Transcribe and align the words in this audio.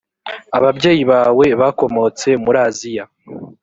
ababyeyi 0.57 1.03
bawe 1.11 1.45
bakomotse 1.61 2.27
muraziya. 2.43 3.05